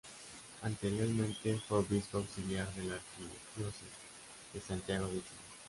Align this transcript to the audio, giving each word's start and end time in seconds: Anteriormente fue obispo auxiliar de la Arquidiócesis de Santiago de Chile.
Anteriormente 0.63 1.61
fue 1.67 1.77
obispo 1.77 2.17
auxiliar 2.17 2.67
de 2.73 2.85
la 2.85 2.95
Arquidiócesis 2.95 3.99
de 4.51 4.59
Santiago 4.59 5.05
de 5.05 5.11
Chile. 5.17 5.25